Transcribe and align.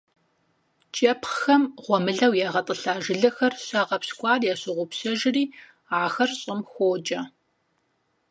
КIэпхъхэм 0.93 1.63
гъуэмылэу 1.83 2.33
ягъэтIылъа 2.47 2.93
жылэхэр 3.03 3.53
щагъэпщкIуар 3.65 4.41
ящогъупщэжри, 4.53 5.43
ахэр 6.03 6.29
щIым 6.39 6.61
хокIэ. 6.71 7.21